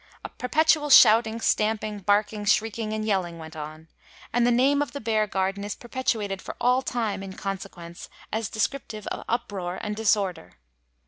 A 0.25 0.29
perpetual 0.29 0.89
shouting, 0.89 1.39
stamping, 1.39 1.99
barking, 1.99 2.43
shrieking, 2.45 2.91
and 2.91 3.05
yelling 3.05 3.37
went 3.37 3.55
on; 3.55 3.87
and 4.33 4.47
the 4.47 4.51
name 4.51 4.81
of 4.81 4.93
the 4.93 4.99
bear 4.99 5.27
garden 5.27 5.63
is 5.63 5.75
perpetuated 5.75 6.41
for 6.41 6.55
all 6.59 6.81
time, 6.81 7.21
in 7.21 7.33
consequence, 7.33 8.09
as 8.33 8.49
descriptive 8.49 9.05
of 9.05 9.23
uproar 9.29 9.77
and 9.79 9.95
disorder. 9.95 10.53